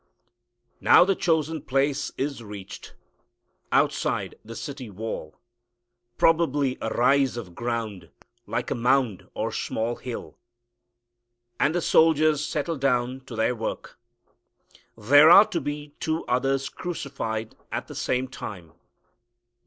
[0.79, 2.95] Now the chosen place is reached,
[3.71, 5.35] outside the city wall,
[6.17, 8.09] probably a rise of ground,
[8.47, 10.35] like a mound or small hill.
[11.59, 13.99] And the soldiers settle down to their work.
[14.97, 18.71] There are to be two others crucified at the same time.